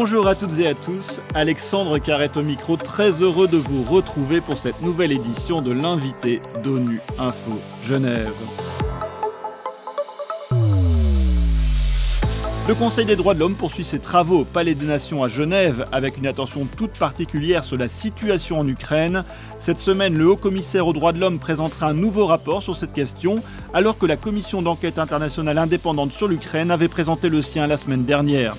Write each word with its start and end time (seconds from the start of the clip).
Bonjour 0.00 0.28
à 0.28 0.36
toutes 0.36 0.60
et 0.60 0.68
à 0.68 0.74
tous, 0.74 1.20
Alexandre 1.34 1.98
Carrette 1.98 2.36
au 2.36 2.42
micro, 2.44 2.76
très 2.76 3.10
heureux 3.20 3.48
de 3.48 3.56
vous 3.56 3.82
retrouver 3.82 4.40
pour 4.40 4.56
cette 4.56 4.80
nouvelle 4.80 5.10
édition 5.10 5.60
de 5.60 5.72
l'invité 5.72 6.40
d'ONU 6.62 7.00
Info 7.18 7.58
Genève. 7.84 8.32
Le 12.68 12.74
Conseil 12.76 13.06
des 13.06 13.16
droits 13.16 13.34
de 13.34 13.40
l'homme 13.40 13.56
poursuit 13.56 13.82
ses 13.82 13.98
travaux 13.98 14.42
au 14.42 14.44
Palais 14.44 14.76
des 14.76 14.86
Nations 14.86 15.24
à 15.24 15.26
Genève 15.26 15.88
avec 15.90 16.16
une 16.16 16.28
attention 16.28 16.68
toute 16.76 16.92
particulière 16.92 17.64
sur 17.64 17.76
la 17.76 17.88
situation 17.88 18.60
en 18.60 18.68
Ukraine. 18.68 19.24
Cette 19.58 19.80
semaine, 19.80 20.16
le 20.16 20.28
haut-commissaire 20.28 20.86
aux 20.86 20.92
droits 20.92 21.12
de 21.12 21.18
l'homme 21.18 21.40
présentera 21.40 21.88
un 21.88 21.94
nouveau 21.94 22.26
rapport 22.26 22.62
sur 22.62 22.76
cette 22.76 22.92
question 22.92 23.42
alors 23.74 23.98
que 23.98 24.06
la 24.06 24.16
commission 24.16 24.62
d'enquête 24.62 25.00
internationale 25.00 25.58
indépendante 25.58 26.12
sur 26.12 26.28
l'Ukraine 26.28 26.70
avait 26.70 26.86
présenté 26.86 27.28
le 27.28 27.42
sien 27.42 27.66
la 27.66 27.76
semaine 27.76 28.04
dernière. 28.04 28.54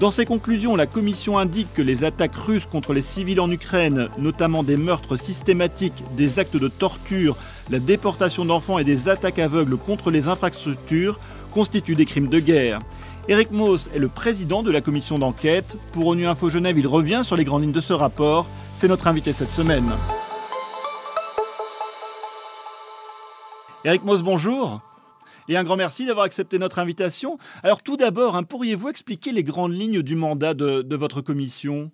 Dans 0.00 0.12
ses 0.12 0.26
conclusions, 0.26 0.76
la 0.76 0.86
Commission 0.86 1.38
indique 1.38 1.74
que 1.74 1.82
les 1.82 2.04
attaques 2.04 2.36
russes 2.36 2.66
contre 2.66 2.92
les 2.92 3.02
civils 3.02 3.40
en 3.40 3.50
Ukraine, 3.50 4.08
notamment 4.16 4.62
des 4.62 4.76
meurtres 4.76 5.16
systématiques, 5.16 6.04
des 6.14 6.38
actes 6.38 6.56
de 6.56 6.68
torture, 6.68 7.36
la 7.68 7.80
déportation 7.80 8.44
d'enfants 8.44 8.78
et 8.78 8.84
des 8.84 9.08
attaques 9.08 9.40
aveugles 9.40 9.76
contre 9.76 10.12
les 10.12 10.28
infrastructures, 10.28 11.18
constituent 11.50 11.96
des 11.96 12.06
crimes 12.06 12.28
de 12.28 12.38
guerre. 12.38 12.78
Eric 13.28 13.50
Moos 13.50 13.88
est 13.92 13.98
le 13.98 14.06
président 14.06 14.62
de 14.62 14.70
la 14.70 14.80
commission 14.80 15.18
d'enquête. 15.18 15.76
Pour 15.90 16.06
ONU 16.06 16.28
Info 16.28 16.48
Genève, 16.48 16.78
il 16.78 16.86
revient 16.86 17.22
sur 17.24 17.36
les 17.36 17.44
grandes 17.44 17.62
lignes 17.62 17.72
de 17.72 17.80
ce 17.80 17.92
rapport. 17.92 18.46
C'est 18.76 18.88
notre 18.88 19.08
invité 19.08 19.32
cette 19.32 19.50
semaine. 19.50 19.90
Eric 23.84 24.04
Moos, 24.04 24.22
bonjour. 24.22 24.80
Et 25.48 25.56
un 25.56 25.64
grand 25.64 25.76
merci 25.76 26.04
d'avoir 26.04 26.26
accepté 26.26 26.58
notre 26.58 26.78
invitation. 26.78 27.38
Alors 27.62 27.82
tout 27.82 27.96
d'abord, 27.96 28.36
hein, 28.36 28.42
pourriez-vous 28.42 28.88
expliquer 28.88 29.32
les 29.32 29.42
grandes 29.42 29.72
lignes 29.72 30.02
du 30.02 30.14
mandat 30.14 30.52
de, 30.52 30.82
de 30.82 30.96
votre 30.96 31.22
commission? 31.22 31.90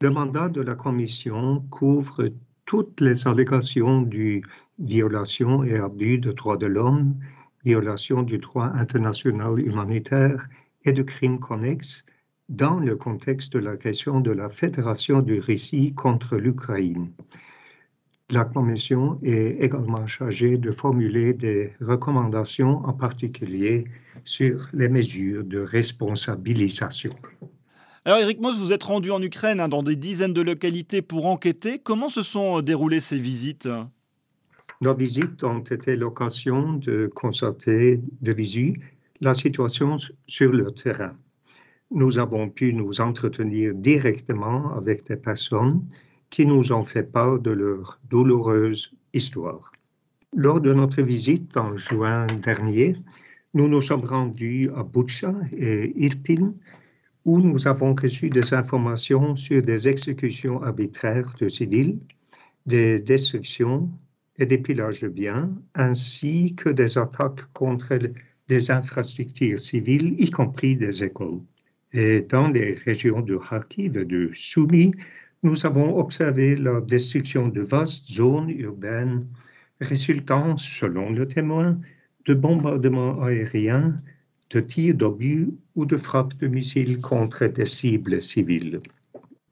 Le 0.00 0.10
mandat 0.10 0.48
de 0.48 0.60
la 0.60 0.74
commission 0.74 1.64
couvre 1.70 2.30
toutes 2.66 3.00
les 3.00 3.28
allégations 3.28 4.02
du 4.02 4.42
violation 4.78 5.62
et 5.62 5.76
abus 5.76 6.18
de 6.18 6.32
droits 6.32 6.56
de 6.56 6.66
l'homme, 6.66 7.14
violation 7.64 8.22
du 8.22 8.38
droit 8.38 8.70
international 8.74 9.60
humanitaire 9.60 10.48
et 10.84 10.92
de 10.92 11.02
crimes 11.02 11.38
connexes 11.38 12.04
dans 12.48 12.80
le 12.80 12.96
contexte 12.96 13.52
de 13.52 13.60
l'agression 13.60 14.20
de 14.20 14.32
la 14.32 14.48
Fédération 14.48 15.22
de 15.22 15.38
Russie 15.38 15.94
contre 15.94 16.36
l'Ukraine. 16.36 17.12
La 18.32 18.44
Commission 18.44 19.18
est 19.24 19.60
également 19.60 20.06
chargée 20.06 20.56
de 20.56 20.70
formuler 20.70 21.32
des 21.34 21.72
recommandations, 21.80 22.76
en 22.84 22.92
particulier 22.92 23.86
sur 24.24 24.68
les 24.72 24.88
mesures 24.88 25.42
de 25.42 25.58
responsabilisation. 25.58 27.10
Alors 28.04 28.20
Eric 28.20 28.40
Moss, 28.40 28.56
vous 28.56 28.72
êtes 28.72 28.84
rendu 28.84 29.10
en 29.10 29.20
Ukraine 29.20 29.58
hein, 29.58 29.68
dans 29.68 29.82
des 29.82 29.96
dizaines 29.96 30.32
de 30.32 30.42
localités 30.42 31.02
pour 31.02 31.26
enquêter. 31.26 31.80
Comment 31.80 32.08
se 32.08 32.22
sont 32.22 32.60
déroulées 32.62 33.00
ces 33.00 33.18
visites? 33.18 33.68
Nos 34.80 34.94
visites 34.94 35.42
ont 35.42 35.64
été 35.64 35.96
l'occasion 35.96 36.74
de 36.74 37.10
constater 37.12 38.00
de 38.20 38.32
visu 38.32 38.80
la 39.20 39.34
situation 39.34 39.98
sur 40.28 40.52
le 40.52 40.70
terrain. 40.70 41.16
Nous 41.90 42.20
avons 42.20 42.48
pu 42.48 42.72
nous 42.72 43.00
entretenir 43.00 43.74
directement 43.74 44.72
avec 44.76 45.04
des 45.08 45.16
personnes 45.16 45.82
qui 46.30 46.46
nous 46.46 46.72
ont 46.72 46.84
fait 46.84 47.02
part 47.02 47.38
de 47.40 47.50
leur 47.50 48.00
douloureuse 48.08 48.92
histoire. 49.12 49.72
Lors 50.34 50.60
de 50.60 50.72
notre 50.72 51.02
visite 51.02 51.56
en 51.56 51.76
juin 51.76 52.26
dernier, 52.28 52.96
nous 53.52 53.66
nous 53.66 53.82
sommes 53.82 54.04
rendus 54.04 54.70
à 54.76 54.84
Butcha 54.84 55.34
et 55.52 55.92
Irpin, 55.96 56.54
où 57.24 57.40
nous 57.40 57.66
avons 57.66 57.94
reçu 57.94 58.30
des 58.30 58.54
informations 58.54 59.34
sur 59.34 59.60
des 59.62 59.88
exécutions 59.88 60.62
arbitraires 60.62 61.34
de 61.40 61.48
civils, 61.48 61.98
des 62.66 63.00
destructions 63.00 63.90
et 64.38 64.46
des 64.46 64.58
pillages 64.58 65.00
de 65.00 65.08
biens, 65.08 65.52
ainsi 65.74 66.54
que 66.54 66.70
des 66.70 66.96
attaques 66.96 67.44
contre 67.52 67.98
des 68.48 68.70
infrastructures 68.70 69.58
civiles, 69.58 70.14
y 70.18 70.30
compris 70.30 70.76
des 70.76 71.02
écoles. 71.02 71.40
Et 71.92 72.22
dans 72.22 72.48
les 72.48 72.72
régions 72.72 73.20
de 73.20 73.36
Kharkiv 73.36 73.96
et 73.96 74.04
de 74.04 74.30
Soumy, 74.32 74.92
nous 75.42 75.64
avons 75.64 75.98
observé 75.98 76.56
la 76.56 76.80
destruction 76.80 77.48
de 77.48 77.62
vastes 77.62 78.10
zones 78.10 78.50
urbaines 78.50 79.26
résultant, 79.80 80.56
selon 80.58 81.10
le 81.10 81.26
témoin, 81.26 81.78
de 82.26 82.34
bombardements 82.34 83.22
aériens, 83.22 84.00
de 84.50 84.60
tirs 84.60 84.94
d'obus 84.94 85.48
ou 85.76 85.86
de 85.86 85.96
frappes 85.96 86.36
de 86.38 86.48
missiles 86.48 87.00
contre 87.00 87.46
des 87.46 87.66
cibles 87.66 88.20
civiles. 88.20 88.80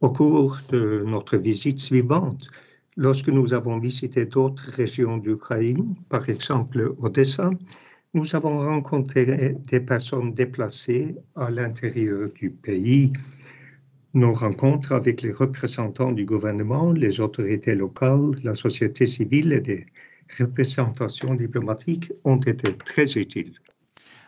Au 0.01 0.13
cours 0.13 0.59
de 0.69 1.03
notre 1.07 1.37
visite 1.37 1.81
suivante, 1.81 2.49
lorsque 2.97 3.29
nous 3.29 3.55
avons 3.55 3.79
visité 3.79 4.27
d'autres 4.27 4.71
régions 4.71 5.17
d'Ukraine, 5.17 5.95
par 6.09 6.29
exemple 6.29 6.95
Odessa, 6.99 7.51
nous 8.15 8.35
avons 8.35 8.59
rencontré 8.59 9.55
des 9.67 9.81
personnes 9.81 10.33
déplacées 10.33 11.15
à 11.37 11.51
l'intérieur 11.51 12.29
du 12.35 12.51
pays. 12.51 13.13
Nos 14.15 14.33
rencontres 14.33 14.93
avec 14.93 15.23
les 15.23 15.33
représentants 15.33 16.13
du 16.13 16.25
gouvernement, 16.25 16.93
les 16.93 17.21
autorités 17.21 17.75
locales, 17.75 18.31
la 18.43 18.55
société 18.55 19.05
civile 19.05 19.53
et 19.53 19.61
des 19.61 19.87
représentations 20.39 21.35
diplomatiques 21.35 22.13
ont 22.25 22.39
été 22.39 22.73
très 22.75 23.13
utiles. 23.13 23.55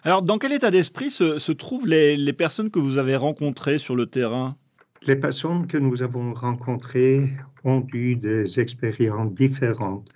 Alors, 0.03 0.23
dans 0.23 0.39
quel 0.39 0.53
état 0.53 0.71
d'esprit 0.71 1.11
se, 1.11 1.39
se 1.39 1.53
trouvent 1.53 1.87
les, 1.87 2.17
les, 2.17 2.33
personnes 2.33 2.71
que 2.71 2.79
vous 2.79 2.99
avez 2.99 3.17
rencontrées 3.17 3.79
sur 3.79 3.97
le 3.97 4.07
terrain? 4.07 4.57
Les 5.03 5.17
personnes 5.17 5.67
que 5.67 5.79
nous 5.79 6.03
avons 6.03 6.35
rencontrées 6.35 7.31
ont 7.65 7.87
eu 7.93 8.17
des 8.17 8.61
expériences 8.61 9.33
différentes 9.33 10.11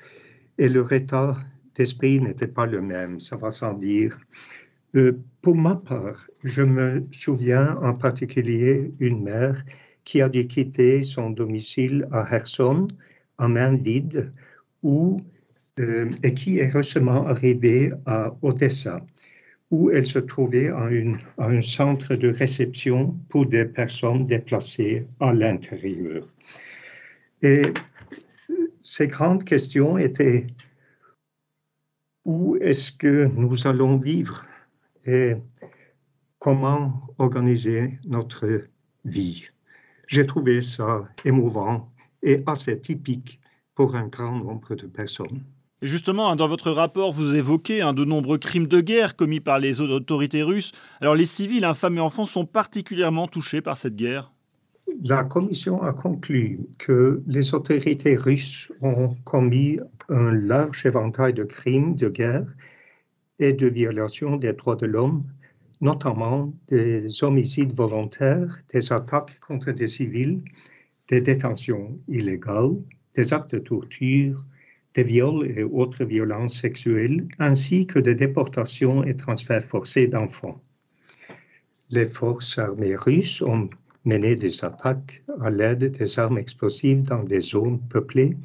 et 0.59 0.69
leur 0.69 0.93
état 0.93 1.39
d'esprit 1.75 2.21
n'était 2.21 2.47
pas 2.47 2.67
le 2.67 2.81
même, 2.81 3.19
ça 3.19 3.37
va 3.37 3.51
sans 3.51 3.75
dire. 3.75 4.19
Euh, 4.95 5.19
pour 5.45 5.57
ma 5.57 5.77
part, 5.77 6.27
je 6.43 6.63
me 6.63 7.07
souviens 7.13 7.77
en 7.77 7.93
particulier 7.93 8.95
une 8.99 9.23
mère 9.23 9.63
qui 10.05 10.23
a 10.23 10.31
dû 10.31 10.47
quitter 10.47 11.03
son 11.03 11.29
domicile 11.29 12.09
à 12.13 12.25
Kherson 12.25 12.89
en 13.37 13.51
main 13.51 13.77
vide 13.77 14.33
où, 14.83 15.19
euh, 15.81 16.11
et 16.23 16.33
qui 16.33 16.61
est 16.61 16.69
récemment 16.69 17.27
arrivée 17.27 17.93
à 18.07 18.35
Odessa 18.41 19.05
où 19.71 19.91
elle 19.91 20.07
se 20.07 20.19
trouvait 20.19 20.71
une, 20.91 21.19
en 21.37 21.51
un 21.51 21.61
centre 21.61 22.15
de 22.15 22.31
réception 22.31 23.15
pour 23.29 23.45
des 23.45 23.67
personnes 23.67 24.27
déplacées 24.27 25.07
à 25.21 25.35
l'intérieur. 25.35 26.27
Et 27.43 27.65
ces 28.83 29.09
grandes 29.09 29.45
questions 29.45 29.99
étaient 29.99 30.47
où 32.25 32.57
est-ce 32.63 32.93
que 32.93 33.27
nous 33.37 33.67
allons 33.67 33.99
vivre? 33.99 34.47
Et 35.07 35.35
comment 36.39 37.09
organiser 37.19 37.99
notre 38.07 38.65
vie. 39.05 39.47
J'ai 40.09 40.27
trouvé 40.27 40.63
ça 40.63 41.09
émouvant 41.25 41.91
et 42.23 42.43
assez 42.47 42.79
typique 42.79 43.41
pour 43.75 43.97
un 43.97 44.07
grand 44.07 44.39
nombre 44.39 44.75
de 44.75 44.87
personnes. 44.87 45.43
Justement, 45.83 46.31
hein, 46.31 46.37
dans 46.37 46.49
votre 46.49 46.71
rapport, 46.71 47.13
vous 47.13 47.35
évoquez 47.35 47.83
un 47.83 47.93
de 47.93 48.05
nombreux 48.05 48.39
crimes 48.39 48.67
de 48.67 48.81
guerre 48.81 49.17
commis 49.17 49.41
par 49.41 49.59
les 49.59 49.81
autorités 49.81 50.43
russes. 50.43 50.73
Alors 51.01 51.15
les 51.15 51.27
civils, 51.27 51.65
hein, 51.65 51.75
femmes 51.75 51.99
et 51.99 52.01
enfants, 52.01 52.25
sont 52.25 52.47
particulièrement 52.47 53.29
touchés 53.29 53.61
par 53.61 53.77
cette 53.77 53.97
guerre? 53.97 54.33
La 55.03 55.25
Commission 55.25 55.83
a 55.83 55.93
conclu 55.93 56.61
que 56.79 57.23
les 57.27 57.55
autorités 57.55 58.17
russes 58.17 58.71
ont 58.81 59.17
commis 59.25 59.79
un 60.09 60.33
large 60.33 60.87
éventail 60.87 61.35
de 61.35 61.45
crimes 61.45 61.97
de 61.97 62.09
guerre 62.09 62.47
et 63.39 63.53
de 63.53 63.67
violations 63.67 64.37
des 64.37 64.53
droits 64.53 64.77
de 64.77 64.87
l'homme, 64.87 65.25
notamment 65.81 66.53
des 66.69 67.23
homicides 67.23 67.75
volontaires, 67.77 68.59
des 68.73 68.93
attaques 68.93 69.39
contre 69.41 69.73
des 69.73 69.89
civils, 69.89 70.43
des 71.09 71.21
détentions 71.21 71.99
illégales, 72.09 72.77
des 73.17 73.33
actes 73.33 73.55
de 73.55 73.61
torture, 73.61 74.45
des 74.95 75.05
viols 75.05 75.51
et 75.57 75.65
autres 75.65 76.05
violences 76.05 76.61
sexuelles, 76.61 77.27
ainsi 77.39 77.87
que 77.87 77.99
des 77.99 78.15
déportations 78.15 79.05
et 79.05 79.17
transferts 79.17 79.65
forcés 79.65 80.07
d'enfants. 80.07 80.63
Les 81.91 82.07
forces 82.07 82.59
armées 82.59 82.97
russes 82.97 83.43
ont 83.43 83.69
mené 84.05 84.37
des 84.37 84.65
attaques 84.65 85.23
à 85.41 85.51
l'aide 85.51 85.91
des 85.91 86.19
armes 86.19 86.39
explosives 86.39 87.03
dans 87.03 87.23
des 87.25 87.41
zones 87.41 87.81
peuplées, 87.89 88.37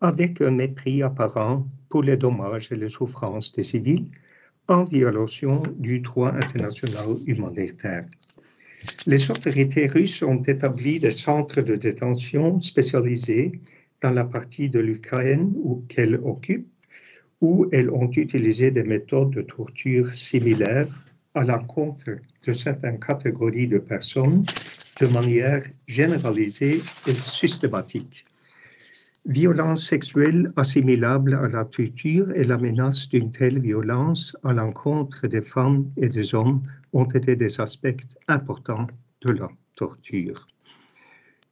avec 0.00 0.40
un 0.40 0.50
mépris 0.50 1.02
apparent 1.02 1.66
pour 1.90 2.02
les 2.02 2.16
dommages 2.16 2.72
et 2.72 2.76
les 2.76 2.88
souffrances 2.88 3.52
des 3.52 3.64
civils, 3.64 4.06
en 4.68 4.84
violation 4.84 5.62
du 5.76 5.98
droit 6.00 6.32
international 6.32 7.08
humanitaire. 7.26 8.06
Les 9.06 9.30
autorités 9.30 9.86
russes 9.86 10.22
ont 10.22 10.42
établi 10.42 11.00
des 11.00 11.10
centres 11.10 11.60
de 11.60 11.76
détention 11.76 12.60
spécialisés 12.60 13.60
dans 14.00 14.10
la 14.10 14.24
partie 14.24 14.70
de 14.70 14.78
l'Ukraine 14.78 15.52
qu'elles 15.88 16.20
occupent, 16.24 16.72
où 17.40 17.66
elles 17.72 17.90
ont 17.90 18.10
utilisé 18.10 18.70
des 18.70 18.82
méthodes 18.82 19.30
de 19.30 19.42
torture 19.42 20.12
similaires 20.12 20.88
à 21.34 21.42
l'encontre 21.42 22.10
de 22.46 22.52
certaines 22.52 23.00
catégories 23.00 23.68
de 23.68 23.78
personnes 23.78 24.44
de 25.00 25.06
manière 25.06 25.62
généralisée 25.86 26.80
et 27.06 27.14
systématique. 27.14 28.24
Violence 29.26 29.86
sexuelle 29.86 30.50
assimilable 30.56 31.34
à 31.34 31.46
la 31.46 31.66
torture 31.66 32.32
et 32.32 32.44
la 32.44 32.56
menace 32.56 33.06
d'une 33.10 33.30
telle 33.30 33.60
violence 33.60 34.34
à 34.44 34.54
l'encontre 34.54 35.26
des 35.26 35.42
femmes 35.42 35.90
et 35.98 36.08
des 36.08 36.34
hommes 36.34 36.62
ont 36.94 37.04
été 37.04 37.36
des 37.36 37.60
aspects 37.60 38.16
importants 38.28 38.86
de 39.20 39.32
la 39.32 39.48
torture. 39.76 40.48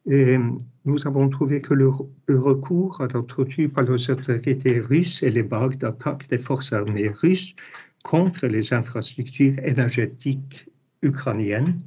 Nous 0.06 1.06
avons 1.06 1.29
trouvé 1.29 1.61
que 1.61 1.75
le, 1.75 1.91
recours 2.29 3.03
à 3.03 3.09
la 3.09 3.23
torture 3.23 3.71
par 3.71 3.85
les 3.85 4.11
autorités 4.11 4.81
russes 4.81 5.23
et 5.23 5.29
les 5.29 5.43
vagues 5.43 5.76
d'attaque 5.76 6.26
des 6.29 6.38
forces 6.38 6.73
armées 6.73 7.09
russes 7.09 7.55
contre 8.03 8.47
les 8.47 8.73
infrastructures 8.73 9.59
énergétiques 9.62 10.67
ukrainiennes, 11.03 11.82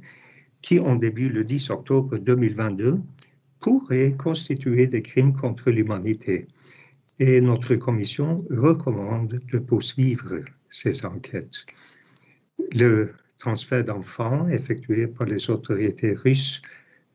qui 0.60 0.78
ont 0.78 0.94
débuté 0.94 1.34
le 1.34 1.42
10 1.42 1.70
octobre 1.70 2.18
2022, 2.18 3.00
pourraient 3.62 4.14
constituer 4.18 4.86
des 4.86 5.00
crimes 5.00 5.32
contre 5.32 5.70
l'humanité. 5.70 6.46
Et 7.18 7.40
notre 7.40 7.76
commission 7.76 8.44
recommande 8.50 9.40
de 9.50 9.58
poursuivre 9.58 10.40
ces 10.68 11.06
enquêtes. 11.06 11.64
Le 12.72 13.12
transfert 13.38 13.84
d'enfants 13.84 14.48
effectué 14.48 15.06
par 15.06 15.26
les 15.26 15.48
autorités 15.48 16.12
russes 16.12 16.60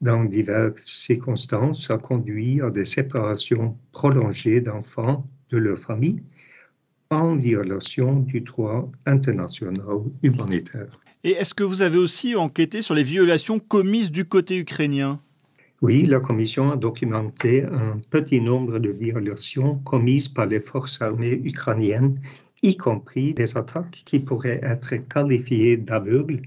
dans 0.02 0.24
diverses 0.24 0.86
circonstances 0.86 1.92
a 1.92 1.98
conduit 1.98 2.62
à 2.62 2.70
des 2.70 2.86
séparations 2.86 3.78
prolongées 3.92 4.62
d'enfants 4.62 5.28
de 5.50 5.58
leur 5.58 5.80
famille 5.80 6.22
en 7.10 7.36
violation 7.36 8.20
du 8.20 8.42
droit 8.42 8.92
international 9.06 9.76
humanitaire. 10.24 11.00
Et 11.24 11.32
est-ce 11.32 11.54
que 11.54 11.64
vous 11.64 11.82
avez 11.82 11.98
aussi 11.98 12.36
enquêté 12.36 12.82
sur 12.82 12.94
les 12.94 13.04
violations 13.04 13.60
commises 13.60 14.12
du 14.12 14.26
côté 14.26 14.58
ukrainien? 14.58 15.20
Oui, 15.84 16.08
la 16.08 16.20
Commission 16.20 16.72
a 16.72 16.76
documenté 16.76 17.64
un 17.64 18.00
petit 18.10 18.42
nombre 18.42 18.80
de 18.80 18.90
violations 18.90 19.76
commises 19.80 20.28
par 20.28 20.48
les 20.48 20.60
forces 20.60 21.00
armées 21.02 21.40
ukrainiennes, 21.44 22.20
y 22.64 22.76
compris 22.76 23.36
des 23.36 23.56
attaques 23.56 24.02
qui 24.06 24.20
pourraient 24.20 24.60
être 24.64 24.96
qualifiées 25.08 25.78
d'aveugles 25.78 26.42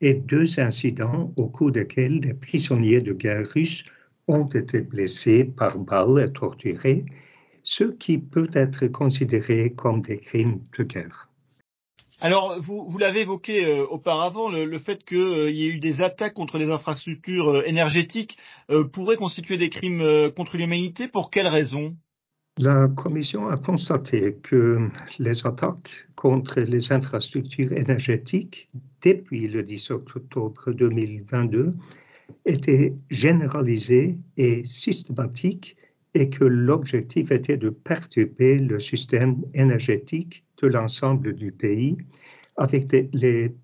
et 0.00 0.14
deux 0.14 0.58
incidents 0.58 1.32
au 1.36 1.46
cours 1.46 1.70
desquels 1.70 2.18
des 2.20 2.34
prisonniers 2.34 3.00
de 3.00 3.12
guerre 3.12 3.46
russes 3.54 3.84
ont 4.26 4.46
été 4.46 4.80
blessés 4.80 5.44
par 5.44 5.78
balles 5.78 6.24
et 6.24 6.32
torturés, 6.32 7.04
ce 7.62 7.84
qui 7.84 8.18
peut 8.18 8.50
être 8.54 8.88
considéré 8.88 9.72
comme 9.72 10.00
des 10.00 10.18
crimes 10.18 10.60
de 10.76 10.82
guerre. 10.82 11.30
Alors, 12.24 12.58
vous, 12.58 12.96
l'avez 12.96 13.20
évoqué 13.20 13.66
euh, 13.66 13.84
auparavant, 13.84 14.48
le, 14.48 14.78
fait 14.78 15.04
qu'il 15.04 15.18
euh, 15.18 15.50
y 15.50 15.66
ait 15.66 15.68
eu 15.68 15.78
des 15.78 16.00
attaques 16.00 16.32
contre 16.32 16.56
les 16.56 16.70
infrastructures 16.70 17.50
euh, 17.50 17.62
énergétiques 17.66 18.38
pourrait 18.94 19.18
constituer 19.18 19.58
des 19.58 19.68
crimes 19.68 20.30
contre 20.34 20.56
l'humanité. 20.56 21.06
Pour 21.06 21.30
quelles 21.30 21.48
raisons? 21.48 21.94
La 22.56 22.88
Commission 22.88 23.48
a 23.48 23.58
constaté 23.58 24.36
que 24.42 24.88
les 25.18 25.46
attaques 25.46 26.08
contre 26.16 26.60
les 26.60 26.92
infrastructures 26.92 27.74
énergétiques 27.74 28.70
depuis 29.02 29.46
le 29.46 29.62
10 29.62 29.90
octobre 29.90 30.72
2022 30.72 31.74
étaient 32.46 32.94
généralisées 33.10 34.16
et 34.38 34.64
systématiques 34.64 35.76
et 36.14 36.30
que 36.30 36.44
l'objectif 36.44 37.30
était 37.32 37.58
de 37.58 37.68
perturber 37.68 38.56
le 38.56 38.80
système 38.80 39.42
énergétique 39.52 40.43
de 40.62 40.68
l'ensemble 40.68 41.34
du 41.34 41.52
pays, 41.52 41.98
avec 42.56 42.86
des, 42.86 43.08
les 43.12 43.54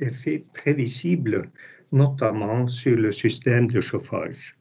effets 0.00 0.42
prévisibles, 0.54 1.50
notamment 1.92 2.66
sur 2.66 2.96
le 2.96 3.12
système 3.12 3.66
de 3.68 3.80
chauffage. 3.80 4.56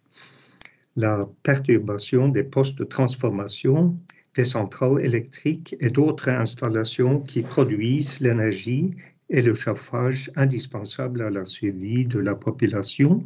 La 0.95 1.28
perturbation 1.44 2.28
des 2.28 2.44
postes 2.44 2.78
de 2.78 2.83
transformation, 2.83 3.98
des 4.36 4.45
centrales 4.45 5.04
électriques 5.04 5.75
et 5.80 5.89
d'autres 5.89 6.30
installations 6.30 7.19
qui 7.22 7.42
produisent 7.42 8.19
l'énergie 8.19 8.94
et 9.30 9.42
le 9.42 9.56
chauffage 9.56 10.30
indispensables 10.36 11.22
à 11.22 11.30
la 11.30 11.45
survie 11.45 12.06
de 12.06 12.19
la 12.19 12.36
population 12.36 13.25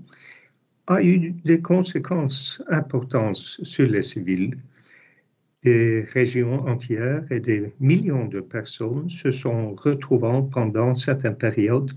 a 0.88 1.02
eu 1.02 1.32
des 1.44 1.62
conséquences 1.62 2.62
importantes 2.70 3.38
sur 3.64 3.88
les 3.88 4.04
civils 4.04 4.56
des 5.66 6.06
régions 6.14 6.60
entières 6.68 7.26
et 7.32 7.40
des 7.40 7.74
millions 7.80 8.28
de 8.28 8.40
personnes 8.40 9.10
se 9.10 9.32
sont 9.32 9.74
retrouvant 9.74 10.44
pendant 10.44 10.94
certaines 10.94 11.38
périodes 11.38 11.92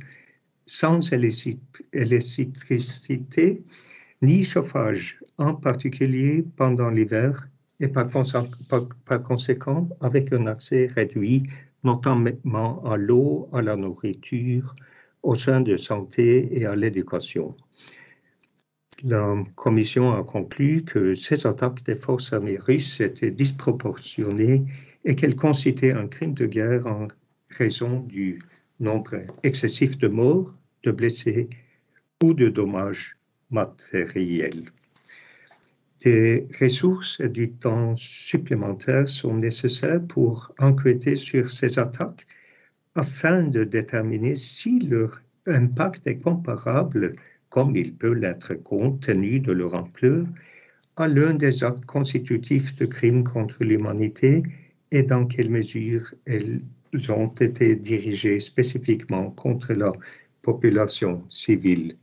sans 0.64 1.12
électricité 1.12 3.62
ni 4.22 4.44
chauffage, 4.44 5.20
en 5.36 5.54
particulier 5.54 6.46
pendant 6.56 6.88
l'hiver 6.90 7.48
et 7.80 7.88
par, 7.88 8.08
par, 9.06 9.22
conséquent 9.22 9.88
avec 10.00 10.32
un 10.32 10.46
accès 10.46 10.86
réduit, 10.86 11.44
notamment 11.84 12.82
à 12.84 12.96
l'eau, 12.96 13.48
à 13.52 13.62
la 13.62 13.76
nourriture, 13.76 14.74
aux 15.22 15.34
soins 15.34 15.60
de 15.60 15.76
santé 15.76 16.48
et 16.58 16.64
à 16.64 16.74
l'éducation 16.74 17.54
la 19.02 19.44
Commission 19.56 20.12
a 20.12 20.24
conclu 20.24 20.82
que 20.84 21.14
ces 21.14 21.46
attaques 21.46 21.84
des 21.84 21.94
forces 21.94 22.32
armées 22.32 22.58
russes 22.58 23.00
étaient 23.00 23.30
disproportionnées 23.30 24.64
et 25.04 25.14
qu'elles 25.14 25.36
constituaient 25.36 25.92
un 25.92 26.08
crime 26.08 26.34
de 26.34 26.46
guerre 26.46 26.86
en 26.86 27.08
raison 27.50 28.00
du 28.00 28.40
nombre 28.80 29.22
excessif 29.42 29.98
de 29.98 30.08
morts, 30.08 30.54
de 30.84 30.90
blessés 30.90 31.48
ou 32.22 32.34
de 32.34 32.48
dommages 32.48 33.16
matériels. 33.50 34.64
Des 36.04 36.46
ressources 36.60 37.18
et 37.20 37.28
du 37.28 37.50
temps 37.50 37.96
supplémentaires 37.96 39.08
sont 39.08 39.36
nécessaires 39.36 40.02
pour 40.06 40.52
enquêter 40.58 41.16
sur 41.16 41.50
ces 41.50 41.78
attaques 41.78 42.26
afin 42.94 43.42
de 43.42 43.64
déterminer 43.64 44.36
si 44.36 44.80
leur 44.80 45.20
impact 45.46 46.06
est 46.06 46.18
comparable 46.18 47.16
comme 47.50 47.76
il 47.76 47.94
peut 47.94 48.12
l'être 48.12 48.54
compte 48.54 49.00
tenu 49.00 49.40
de 49.40 49.52
leur 49.52 49.74
ampleur, 49.74 50.26
à 50.96 51.08
l'un 51.08 51.34
des 51.34 51.62
actes 51.62 51.84
constitutifs 51.86 52.76
de 52.76 52.86
crimes 52.86 53.24
contre 53.24 53.62
l'humanité 53.62 54.42
et 54.90 55.02
dans 55.02 55.26
quelle 55.26 55.50
mesure 55.50 56.12
elles 56.26 56.60
ont 57.08 57.28
été 57.28 57.76
dirigées 57.76 58.40
spécifiquement 58.40 59.30
contre 59.30 59.72
la 59.74 59.92
population 60.42 61.22
civile. 61.28 61.94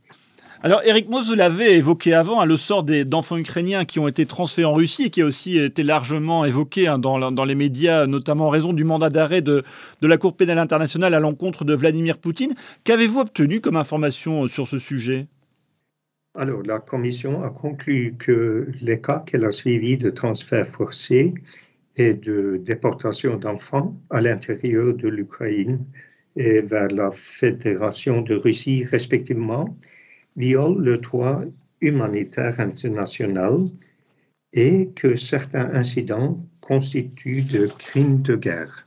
Alors, 0.62 0.80
Eric 0.84 1.08
Moss, 1.10 1.28
vous 1.28 1.34
l'avez 1.34 1.74
évoqué 1.74 2.14
avant, 2.14 2.40
hein, 2.40 2.46
le 2.46 2.56
sort 2.56 2.82
d'enfants 2.82 3.36
ukrainiens 3.36 3.84
qui 3.84 3.98
ont 3.98 4.08
été 4.08 4.24
transférés 4.24 4.64
en 4.64 4.72
Russie 4.72 5.04
et 5.04 5.10
qui 5.10 5.20
a 5.20 5.26
aussi 5.26 5.58
été 5.58 5.82
largement 5.82 6.46
évoqué 6.46 6.88
hein, 6.88 6.98
dans, 6.98 7.44
les 7.44 7.54
médias, 7.54 8.06
notamment 8.06 8.46
en 8.46 8.50
raison 8.50 8.72
du 8.72 8.82
mandat 8.82 9.10
d'arrêt 9.10 9.42
de, 9.42 9.64
de, 10.00 10.06
la 10.08 10.16
Cour 10.16 10.34
pénale 10.34 10.58
internationale 10.58 11.12
à 11.12 11.20
l'encontre 11.20 11.64
de 11.64 11.74
Vladimir 11.74 12.16
Poutine. 12.16 12.54
Qu'avez-vous 12.84 13.20
obtenu 13.20 13.60
comme 13.60 13.76
information 13.76 14.46
sur 14.46 14.66
ce 14.66 14.78
sujet? 14.78 15.26
Alors, 16.36 16.62
la 16.62 16.80
Commission 16.80 17.42
a 17.44 17.50
conclu 17.50 18.14
que 18.18 18.70
les 18.82 19.00
cas 19.00 19.22
qu'elle 19.26 19.44
a 19.46 19.50
suivis 19.50 19.96
de 19.96 20.10
transfert 20.10 20.66
forcé 20.66 21.32
et 21.96 22.12
de 22.12 22.58
déportation 22.62 23.36
d'enfants 23.38 23.96
à 24.10 24.20
l'intérieur 24.20 24.94
de 24.94 25.08
l'Ukraine 25.08 25.84
et 26.36 26.60
vers 26.60 26.88
la 26.88 27.10
Fédération 27.10 28.20
de 28.20 28.34
Russie 28.34 28.84
respectivement 28.84 29.78
violent 30.36 30.74
le 30.74 30.98
droit 30.98 31.40
humanitaire 31.80 32.60
international 32.60 33.68
et 34.52 34.90
que 34.94 35.16
certains 35.16 35.74
incidents 35.74 36.46
constituent 36.60 37.42
de 37.42 37.66
crimes 37.78 38.22
de 38.22 38.36
guerre. 38.36 38.84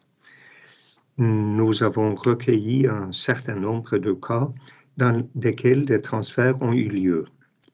Nous 1.18 1.82
avons 1.82 2.14
recueilli 2.14 2.86
un 2.86 3.12
certain 3.12 3.56
nombre 3.56 3.98
de 3.98 4.14
cas 4.14 4.50
dans 4.98 5.28
lesquels 5.36 5.86
des 5.86 6.02
transferts 6.02 6.62
ont 6.62 6.74
eu 6.74 6.90
lieu. 6.90 7.26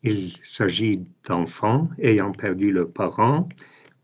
Il 0.08 0.34
s'agit 0.44 1.04
d'enfants 1.28 1.90
ayant 1.98 2.32
perdu 2.32 2.72
leurs 2.72 2.92
parents 2.92 3.50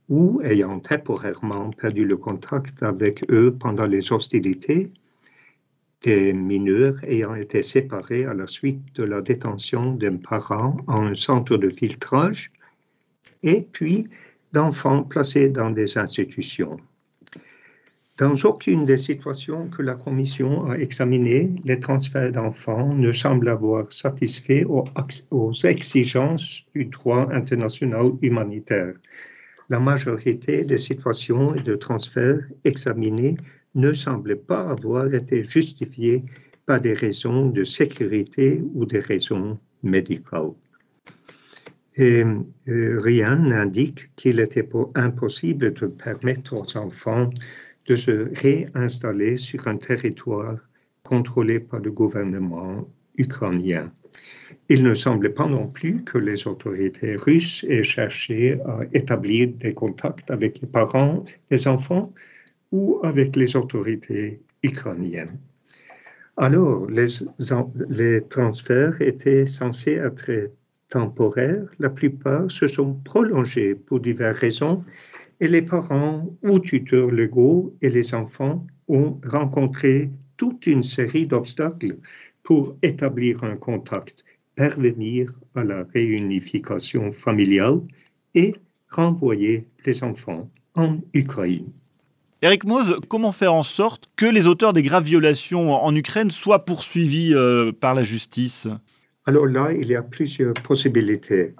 ou 0.09 0.41
ayant 0.43 0.79
temporairement 0.79 1.69
perdu 1.69 2.05
le 2.05 2.17
contact 2.17 2.81
avec 2.81 3.23
eux 3.29 3.55
pendant 3.55 3.85
les 3.85 4.11
hostilités, 4.11 4.91
des 6.01 6.33
mineurs 6.33 6.95
ayant 7.03 7.35
été 7.35 7.61
séparés 7.61 8.25
à 8.25 8.33
la 8.33 8.47
suite 8.47 8.81
de 8.95 9.03
la 9.03 9.21
détention 9.21 9.93
d'un 9.93 10.17
parent 10.17 10.75
en 10.87 11.05
un 11.05 11.13
centre 11.13 11.55
de 11.55 11.69
filtrage, 11.69 12.51
et 13.43 13.61
puis 13.61 14.07
d'enfants 14.53 15.03
placés 15.03 15.49
dans 15.49 15.69
des 15.69 15.99
institutions. 15.99 16.77
Dans 18.21 18.35
aucune 18.43 18.85
des 18.85 18.97
situations 18.97 19.67
que 19.69 19.81
la 19.81 19.95
Commission 19.95 20.69
a 20.69 20.77
examinées, 20.77 21.55
les 21.63 21.79
transferts 21.79 22.31
d'enfants 22.31 22.93
ne 22.93 23.11
semblent 23.11 23.49
avoir 23.49 23.91
satisfait 23.91 24.63
aux, 24.63 25.53
exigences 25.63 26.61
du 26.75 26.85
droit 26.85 27.27
international 27.31 28.11
humanitaire. 28.21 28.93
La 29.69 29.79
majorité 29.79 30.63
des 30.63 30.77
situations 30.77 31.53
de 31.53 31.73
transferts 31.75 32.45
examinés 32.63 33.37
ne 33.73 33.91
semblent 33.91 34.37
pas 34.37 34.69
avoir 34.69 35.11
été 35.11 35.43
justifiés 35.43 36.23
par 36.67 36.79
des 36.79 36.93
raisons 36.93 37.49
de 37.49 37.63
sécurité 37.63 38.61
ou 38.75 38.85
des 38.85 38.99
raisons 38.99 39.57
médicales. 39.81 40.53
Euh, 41.97 42.43
rien 42.67 43.35
n'indique 43.35 44.11
qu'il 44.15 44.39
était 44.39 44.69
impossible 44.93 45.73
de 45.73 45.87
permettre 45.87 46.53
aux 46.53 46.77
enfants 46.77 47.31
de 47.91 47.97
se 47.97 48.15
réinstaller 48.45 49.35
sur 49.35 49.67
un 49.67 49.75
territoire 49.75 50.57
contrôlé 51.03 51.59
par 51.59 51.81
le 51.81 51.91
gouvernement 51.91 52.87
ukrainien. 53.17 53.91
Il 54.69 54.81
ne 54.83 54.93
semblait 54.93 55.35
pas 55.41 55.47
non 55.57 55.67
plus 55.67 56.01
que 56.05 56.17
les 56.17 56.47
autorités 56.47 57.15
russes 57.17 57.65
aient 57.67 57.83
cherché 57.83 58.39
à 58.65 58.75
établir 58.93 59.49
des 59.63 59.73
contacts 59.73 60.31
avec 60.31 60.61
les 60.61 60.69
parents 60.69 61.25
des 61.49 61.67
enfants 61.67 62.13
ou 62.71 63.01
avec 63.03 63.35
les 63.35 63.57
autorités 63.57 64.39
ukrainiennes. 64.63 65.37
Alors, 66.37 66.89
les, 66.89 67.09
les 67.89 68.21
transferts 68.35 69.01
étaient 69.01 69.45
censés 69.45 69.97
être 70.09 70.49
temporaires. 70.87 71.67
La 71.79 71.89
plupart 71.89 72.49
se 72.49 72.67
sont 72.67 72.93
prolongés 73.03 73.75
pour 73.75 73.99
diverses 73.99 74.39
raisons 74.39 74.85
et 75.41 75.47
les 75.47 75.63
parents 75.63 76.29
ou 76.43 76.59
tuteurs 76.59 77.11
légaux 77.11 77.75
et 77.81 77.89
les 77.89 78.13
enfants 78.13 78.65
ont 78.87 79.19
rencontré 79.25 80.11
toute 80.37 80.67
une 80.67 80.83
série 80.83 81.27
d'obstacles 81.27 81.97
pour 82.43 82.77
établir 82.83 83.43
un 83.43 83.55
contact, 83.55 84.23
parvenir 84.55 85.33
à 85.55 85.63
la 85.63 85.83
réunification 85.93 87.11
familiale 87.11 87.81
et 88.35 88.55
renvoyer 88.89 89.67
les 89.85 90.03
enfants 90.03 90.49
en 90.75 90.99
Ukraine. 91.13 91.71
Eric 92.43 92.63
Mose, 92.63 92.99
comment 93.07 93.31
faire 93.31 93.53
en 93.53 93.63
sorte 93.63 94.09
que 94.15 94.25
les 94.25 94.47
auteurs 94.47 94.73
des 94.73 94.83
graves 94.83 95.03
violations 95.03 95.73
en 95.73 95.95
Ukraine 95.95 96.31
soient 96.31 96.65
poursuivis 96.65 97.33
euh, 97.33 97.71
par 97.71 97.93
la 97.93 98.03
justice? 98.03 98.67
Alors 99.25 99.45
là, 99.45 99.71
il 99.71 99.87
y 99.87 99.95
a 99.95 100.01
plusieurs 100.01 100.53
possibilités. 100.53 101.53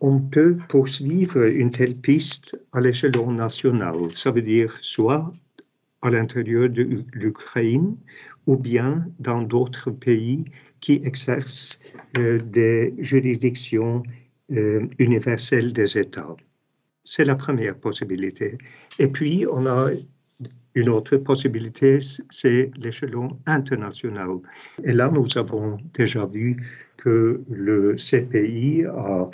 On 0.00 0.18
peut 0.18 0.56
poursuivre 0.68 1.44
une 1.44 1.70
telle 1.70 1.94
piste 1.94 2.58
à 2.72 2.80
l'échelon 2.80 3.32
national. 3.32 3.94
Ça 4.14 4.30
veut 4.30 4.42
dire 4.42 4.76
soit 4.80 5.30
à 6.02 6.10
l'intérieur 6.10 6.70
de 6.70 7.04
l'Ukraine 7.12 7.96
ou 8.46 8.56
bien 8.56 9.06
dans 9.18 9.42
d'autres 9.42 9.90
pays 9.90 10.44
qui 10.80 11.02
exercent 11.04 11.78
euh, 12.16 12.38
des 12.38 12.94
juridictions 12.98 14.02
euh, 14.52 14.86
universelles 14.98 15.72
des 15.74 15.98
États. 15.98 16.34
C'est 17.04 17.24
la 17.24 17.34
première 17.34 17.76
possibilité. 17.76 18.56
Et 18.98 19.08
puis, 19.08 19.46
on 19.50 19.66
a 19.66 19.90
une 20.74 20.88
autre 20.88 21.16
possibilité, 21.16 21.98
c'est 22.30 22.70
l'échelon 22.76 23.38
international. 23.46 24.38
Et 24.84 24.92
là, 24.92 25.10
nous 25.10 25.26
avons 25.36 25.78
déjà 25.94 26.24
vu 26.26 26.56
que 26.96 27.42
le 27.50 27.96
CPI 27.96 28.84
a 28.86 29.28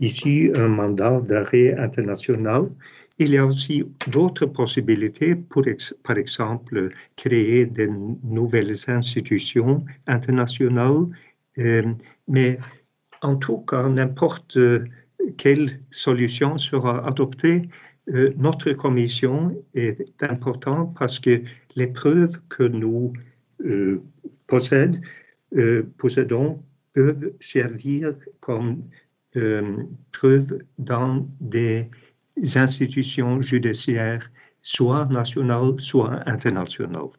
ici 0.00 0.50
un 0.54 0.68
mandat 0.68 1.20
d'arrêt 1.20 1.74
international. 1.78 2.70
Il 3.18 3.30
y 3.30 3.38
a 3.38 3.46
aussi 3.46 3.84
d'autres 4.08 4.46
possibilités, 4.46 5.36
pour 5.36 5.62
par 6.02 6.18
exemple, 6.18 6.88
créer 7.16 7.66
de 7.66 7.88
nouvelles 8.24 8.74
institutions 8.88 9.84
internationales. 10.06 11.06
Euh, 11.58 11.82
mais 12.26 12.58
en 13.22 13.36
tout 13.36 13.58
cas, 13.58 13.88
n'importe 13.88 14.58
quelle 15.36 15.80
solution 15.90 16.58
sera 16.58 17.06
adoptée, 17.06 17.62
euh, 18.12 18.32
notre 18.36 18.72
commission 18.72 19.56
est 19.74 20.22
importante 20.22 20.94
parce 20.98 21.18
que 21.18 21.42
les 21.74 21.86
preuves 21.86 22.38
que 22.50 22.64
nous 22.64 23.12
euh, 23.64 24.02
euh, 25.54 25.82
possédons 25.96 26.62
peuvent 26.92 27.32
servir 27.40 28.14
comme 28.40 28.82
preuves 30.12 30.58
dans 30.78 31.26
des 31.40 31.90
institutions 32.56 33.40
judiciaires, 33.40 34.30
soit 34.62 35.06
nationales, 35.06 35.78
soit 35.78 36.20
internationales. 36.26 37.10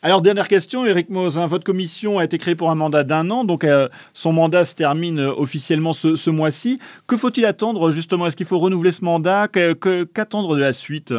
Alors, 0.00 0.22
dernière 0.22 0.46
question, 0.46 0.86
Eric 0.86 1.10
Mosin. 1.10 1.48
Votre 1.48 1.64
commission 1.64 2.20
a 2.20 2.24
été 2.24 2.38
créée 2.38 2.54
pour 2.54 2.70
un 2.70 2.76
mandat 2.76 3.02
d'un 3.02 3.30
an, 3.30 3.42
donc 3.42 3.64
euh, 3.64 3.88
son 4.12 4.32
mandat 4.32 4.62
se 4.62 4.76
termine 4.76 5.18
euh, 5.18 5.32
officiellement 5.32 5.92
ce, 5.92 6.30
mois-ci. 6.30 6.78
Que 7.08 7.16
faut-il 7.16 7.44
attendre 7.44 7.90
justement? 7.90 8.28
Est-ce 8.28 8.36
qu'il 8.36 8.46
faut 8.46 8.60
renouveler 8.60 8.92
ce 8.92 9.04
mandat? 9.04 9.48
Qu'attendre 9.48 10.54
de 10.54 10.60
la 10.60 10.72
suite? 10.72 11.12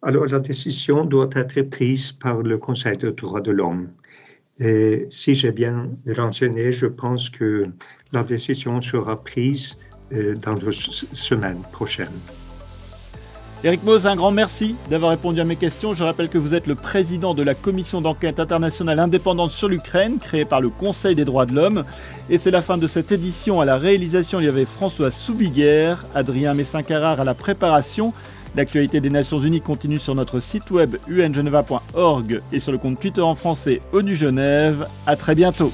Alors, 0.00 0.24
la 0.24 0.40
décision 0.40 1.04
doit 1.04 1.28
être 1.36 1.60
prise 1.68 2.12
par 2.12 2.38
le 2.42 2.56
Conseil 2.56 2.96
des 2.96 3.12
droits 3.12 3.42
de 3.42 3.50
l'homme. 3.50 3.88
Et 4.58 5.06
si 5.10 5.34
j'ai 5.34 5.52
bien 5.52 5.90
renseigné, 6.16 6.72
je 6.72 6.86
pense 6.86 7.30
que 7.30 7.64
la 8.12 8.22
décision 8.22 8.80
sera 8.80 9.22
prise 9.22 9.76
euh, 10.12 10.34
dans 10.36 10.54
les 10.54 10.70
semaines 11.12 11.62
prochaines. 11.72 12.08
Eric 13.64 13.84
Mose, 13.84 14.08
un 14.08 14.16
grand 14.16 14.32
merci 14.32 14.74
d'avoir 14.90 15.12
répondu 15.12 15.40
à 15.40 15.44
mes 15.44 15.54
questions. 15.54 15.94
Je 15.94 16.02
rappelle 16.02 16.28
que 16.28 16.36
vous 16.36 16.52
êtes 16.52 16.66
le 16.66 16.74
président 16.74 17.32
de 17.32 17.44
la 17.44 17.54
commission 17.54 18.00
d'enquête 18.00 18.40
internationale 18.40 18.98
indépendante 18.98 19.52
sur 19.52 19.68
l'Ukraine, 19.68 20.18
créée 20.18 20.44
par 20.44 20.60
le 20.60 20.68
Conseil 20.68 21.14
des 21.14 21.24
droits 21.24 21.46
de 21.46 21.54
l'homme. 21.54 21.84
Et 22.28 22.38
c'est 22.38 22.50
la 22.50 22.60
fin 22.60 22.76
de 22.76 22.88
cette 22.88 23.12
édition. 23.12 23.60
À 23.60 23.64
la 23.64 23.76
réalisation, 23.76 24.40
il 24.40 24.46
y 24.46 24.48
avait 24.48 24.64
François 24.64 25.12
Soubiguerre, 25.12 26.04
Adrien 26.12 26.54
Messin-Carrard 26.54 27.20
à 27.20 27.24
la 27.24 27.34
préparation. 27.34 28.12
L'actualité 28.54 29.00
des 29.00 29.10
Nations 29.10 29.40
Unies 29.40 29.62
continue 29.62 29.98
sur 29.98 30.14
notre 30.14 30.38
site 30.38 30.70
web 30.70 30.96
ungeneva.org 31.08 32.42
et 32.52 32.60
sur 32.60 32.72
le 32.72 32.78
compte 32.78 33.00
Twitter 33.00 33.22
en 33.22 33.34
français 33.34 33.80
ONU 33.92 34.14
Genève. 34.14 34.86
À 35.06 35.16
très 35.16 35.34
bientôt. 35.34 35.72